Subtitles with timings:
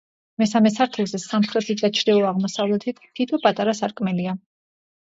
[0.43, 4.41] მესამე სართულზე, სამხრეთით და ჩრდილო-აღმოსავლეთით თითო პატარა სარკმელია.